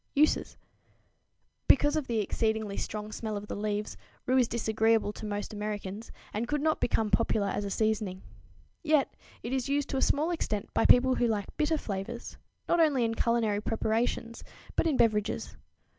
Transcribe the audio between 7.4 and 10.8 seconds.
as a seasoning. Yet it is used to a small extent